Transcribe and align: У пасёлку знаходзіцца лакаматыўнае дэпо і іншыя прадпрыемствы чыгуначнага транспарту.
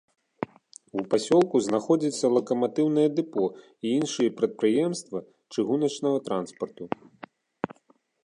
У 0.99 1.03
пасёлку 1.09 1.55
знаходзіцца 1.65 2.29
лакаматыўнае 2.37 3.03
дэпо 3.19 3.45
і 3.89 3.91
іншыя 3.99 4.33
прадпрыемствы 4.39 5.19
чыгуначнага 5.53 6.17
транспарту. 6.31 6.85